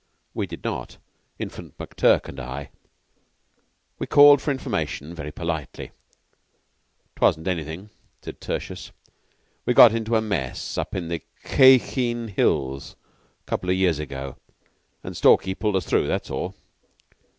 We 0.33 0.47
did 0.47 0.63
not 0.63 0.97
Infant, 1.37 1.77
McTurk, 1.77 2.27
and 2.27 2.39
I; 2.39 2.57
and 2.61 2.69
we 3.99 4.07
called 4.07 4.41
for 4.41 4.49
information 4.49 5.13
very 5.13 5.31
politely. 5.31 5.91
"'Twasn't 7.15 7.47
anything," 7.47 7.91
said 8.19 8.41
Tertius. 8.41 8.91
"We 9.63 9.75
got 9.75 9.93
into 9.93 10.15
a 10.15 10.19
mess 10.21 10.75
up 10.75 10.95
in 10.95 11.09
the 11.09 11.21
Khye 11.43 11.77
Kheen 11.77 12.29
Hills 12.29 12.95
a 13.45 13.45
couple 13.45 13.69
o' 13.69 13.73
years 13.73 13.99
ago, 13.99 14.37
and 15.03 15.15
Stalky 15.15 15.53
pulled 15.53 15.75
us 15.75 15.85
through. 15.85 16.07
That's 16.07 16.31
all." 16.31 16.55